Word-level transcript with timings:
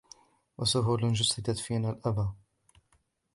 و 0.57 0.65
سهول 0.65 1.13
جسدت 1.13 1.59
فينا 1.59 1.89
الإبا 1.89 2.33